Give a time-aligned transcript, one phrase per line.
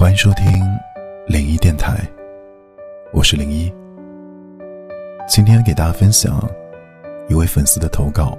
[0.00, 0.46] 欢迎收听
[1.26, 1.94] 零一电台，
[3.12, 3.70] 我是零一。
[5.28, 6.42] 今天给大家分享
[7.28, 8.34] 一位粉丝的投稿：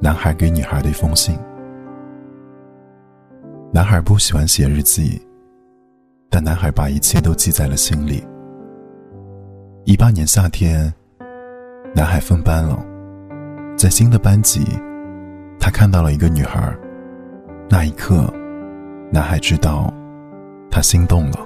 [0.00, 1.36] 男孩给女孩的一封信。
[3.72, 5.20] 男孩不喜欢写日记，
[6.30, 8.24] 但男孩把一切都记在了心里。
[9.86, 10.94] 一八年夏天，
[11.96, 12.80] 男孩分班了，
[13.76, 14.64] 在新的班级，
[15.58, 16.72] 他看到了一个女孩。
[17.68, 18.32] 那一刻，
[19.10, 19.92] 男孩知道。
[20.70, 21.38] 他心动了。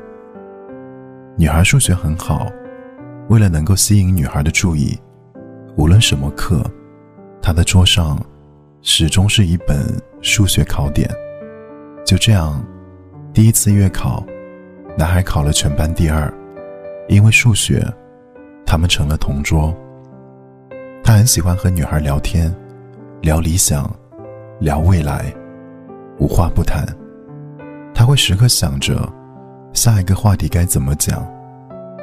[1.36, 2.46] 女孩数学很好，
[3.28, 4.98] 为了能够吸引女孩的注意，
[5.76, 6.62] 无论什么课，
[7.40, 8.18] 他的桌上
[8.82, 9.86] 始终是一本
[10.20, 11.10] 数学考点。
[12.04, 12.62] 就这样，
[13.32, 14.24] 第一次月考，
[14.98, 16.32] 男孩考了全班第二。
[17.08, 17.84] 因为数学，
[18.64, 19.74] 他们成了同桌。
[21.02, 22.54] 他很喜欢和女孩聊天，
[23.20, 23.90] 聊理想，
[24.60, 25.34] 聊未来，
[26.18, 26.86] 无话不谈。
[28.02, 29.08] 他会时刻想着
[29.72, 31.24] 下一个话题该怎么讲，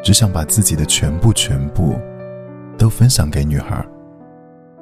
[0.01, 1.99] 只想把自己的全部全部
[2.77, 3.85] 都分享给女孩。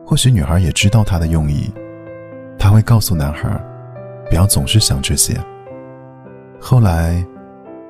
[0.06, 1.74] 或许女孩也知道他的用意，
[2.60, 3.50] 他会告诉男孩，
[4.30, 5.36] 不要总是想这些。
[6.60, 7.26] 后来，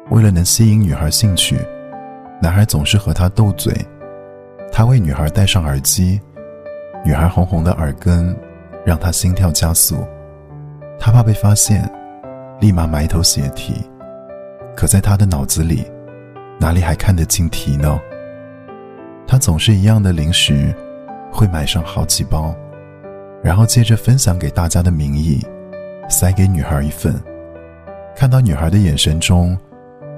[0.09, 1.59] 为了能吸引女孩兴趣，
[2.41, 3.75] 男孩总是和她斗嘴。
[4.71, 6.21] 他为女孩戴上耳机，
[7.03, 8.33] 女孩红红的耳根
[8.85, 9.97] 让他心跳加速，
[10.97, 11.93] 他怕被发现。
[12.59, 13.75] 立马埋头写题，
[14.75, 15.85] 可在他的脑子里，
[16.59, 17.99] 哪里还看得清题呢？
[19.27, 20.73] 他总是一样的零食，
[21.31, 22.55] 会买上好几包，
[23.43, 25.39] 然后借着分享给大家的名义，
[26.09, 27.13] 塞给女孩一份。
[28.15, 29.55] 看到女孩的眼神中，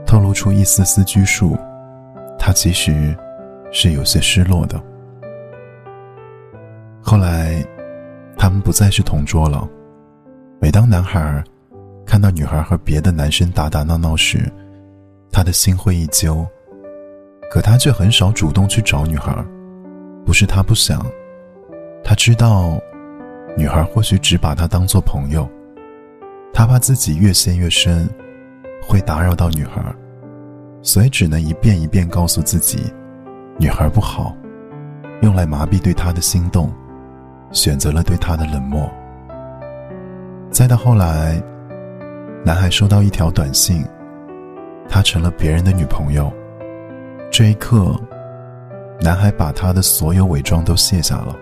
[0.05, 1.57] 透露出一丝丝拘束，
[2.37, 3.13] 他其实
[3.69, 4.81] 是有些失落的。
[7.01, 7.61] 后来，
[8.37, 9.67] 他们不再是同桌了。
[10.61, 11.43] 每当男孩。
[12.09, 14.52] 看到女孩和别的男生打打闹闹时，
[15.31, 16.43] 他的心会一揪。
[17.52, 19.31] 可他却很少主动去找女孩，
[20.25, 21.05] 不是他不想，
[22.03, 22.80] 他知道，
[23.55, 25.47] 女孩或许只把他当做朋友，
[26.52, 28.09] 他怕自己越陷越深，
[28.81, 29.80] 会打扰到女孩，
[30.81, 32.91] 所以只能一遍一遍告诉自己，
[33.59, 34.36] 女孩不好，
[35.21, 36.73] 用来麻痹对他的心动，
[37.52, 38.89] 选择了对他的冷漠。
[40.49, 41.39] 再到后来。
[42.45, 43.86] 男孩收到一条短信，
[44.88, 46.32] 她成了别人的女朋友。
[47.30, 47.94] 这一刻，
[49.02, 51.36] 男孩把他的所有伪装都卸下了，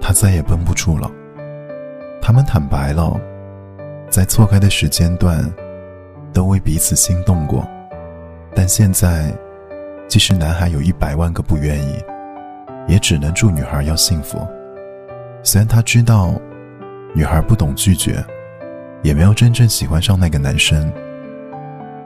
[0.00, 1.10] 他再也绷不住了。
[2.22, 3.20] 他们坦白了，
[4.08, 5.44] 在错开的时间段，
[6.32, 7.68] 都为彼此心动过，
[8.54, 9.30] 但现在，
[10.08, 12.02] 即使男孩有一百万个不愿意，
[12.86, 14.38] 也只能祝女孩要幸福。
[15.42, 16.32] 虽然他知道，
[17.12, 18.24] 女孩不懂拒绝。
[19.06, 20.92] 也没有真正喜欢上那个男生。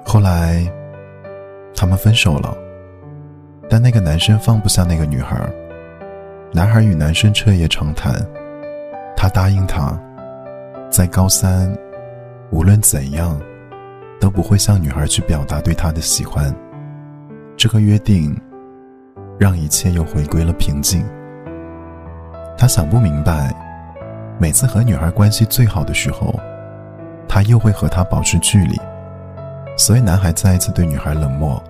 [0.05, 0.71] 后来，
[1.75, 2.55] 他们分手了，
[3.71, 5.41] 但那个男生放不下那个女孩。
[6.53, 8.15] 男孩与男生彻夜长谈，
[9.17, 9.99] 他答应他，
[10.91, 11.75] 在高三，
[12.51, 13.41] 无论怎样，
[14.21, 16.55] 都不会向女孩去表达对她的喜欢。
[17.57, 18.39] 这个约定，
[19.39, 21.03] 让一切又回归了平静。
[22.59, 23.55] 他想不明白，
[24.39, 26.39] 每次和女孩关系最好的时候。
[27.33, 28.77] 他又会和她保持距离，
[29.77, 31.63] 所以男孩再一次对女孩冷漠。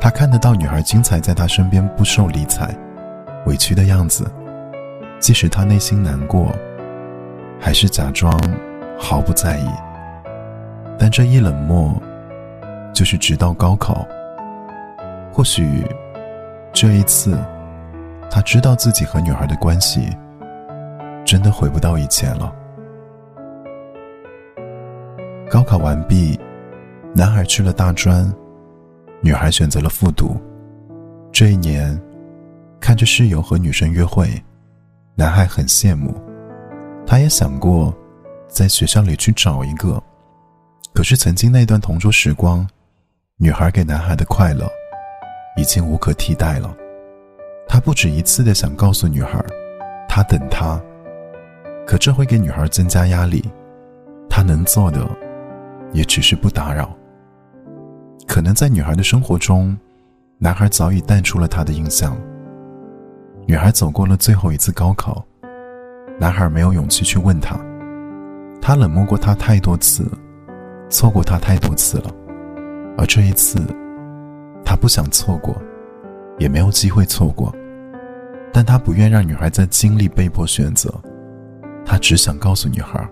[0.00, 2.72] 他看得到女孩精彩在他身边不受理睬、
[3.46, 4.30] 委屈的样子，
[5.18, 6.54] 即使他内心难过，
[7.60, 8.32] 还是假装
[8.96, 9.68] 毫不在意。
[10.96, 12.00] 但这一冷漠，
[12.94, 14.06] 就是直到高考。
[15.32, 15.84] 或许，
[16.72, 17.36] 这一次，
[18.30, 20.16] 他知道自己和女孩的关系，
[21.24, 22.54] 真的回不到以前了。
[25.50, 26.38] 高考完毕，
[27.12, 28.32] 男孩去了大专，
[29.20, 30.40] 女孩选择了复读。
[31.32, 32.00] 这一年，
[32.78, 34.30] 看着室友和女生约会，
[35.16, 36.14] 男孩很羡慕。
[37.04, 37.92] 他也想过，
[38.46, 40.00] 在学校里去找一个，
[40.94, 42.64] 可是曾经那段同桌时光，
[43.36, 44.70] 女孩给男孩的快乐，
[45.56, 46.72] 已经无可替代了。
[47.66, 49.44] 他不止一次的想告诉女孩，
[50.08, 50.80] 他等她，
[51.84, 53.44] 可这会给女孩增加压力。
[54.28, 55.04] 他能做的。
[55.92, 56.94] 也只是不打扰。
[58.26, 59.76] 可能在女孩的生活中，
[60.38, 62.16] 男孩早已淡出了她的印象。
[63.46, 65.24] 女孩走过了最后一次高考，
[66.18, 67.58] 男孩没有勇气去问她。
[68.62, 70.06] 他冷漠过她太多次，
[70.88, 72.10] 错过她太多次了。
[72.98, 73.58] 而这一次，
[74.64, 75.56] 他不想错过，
[76.38, 77.52] 也没有机会错过。
[78.52, 80.92] 但他不愿让女孩再经历被迫选择，
[81.84, 83.08] 他只想告诉女孩，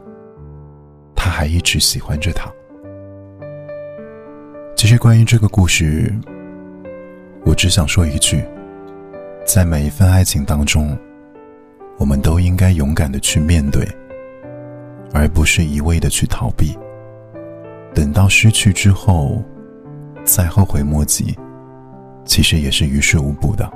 [1.14, 2.52] 他还一直喜欢着她。
[4.88, 6.10] 其实关于这个故事，
[7.44, 8.42] 我只想说一句：
[9.44, 10.96] 在每一份爱情当中，
[11.98, 13.86] 我们都应该勇敢的去面对，
[15.12, 16.74] 而不是一味的去逃避。
[17.92, 19.44] 等到失去之后，
[20.24, 21.36] 再后悔莫及，
[22.24, 23.70] 其实也是于事无补的。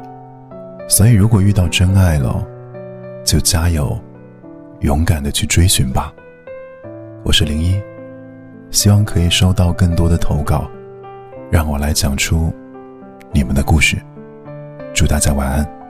[0.89, 2.43] 所以，如果遇到真爱了，
[3.23, 4.01] 就加油，
[4.81, 6.11] 勇敢的去追寻吧。
[7.23, 7.79] 我是零一，
[8.71, 10.67] 希望可以收到更多的投稿，
[11.53, 12.51] 让我来讲出
[13.31, 13.99] 你们的故事。
[14.95, 15.82] 祝大家晚安。